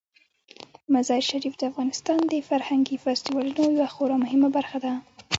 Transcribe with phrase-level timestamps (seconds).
[0.93, 4.93] مزارشریف د افغانستان د فرهنګي فستیوالونو یوه خورا مهمه برخه ده.